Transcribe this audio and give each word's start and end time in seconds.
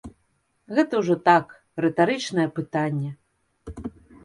Гэта 0.77 0.93
ўжо 1.01 1.17
так, 1.27 1.53
рытарычнае 1.87 2.47
пытанне. 2.59 3.15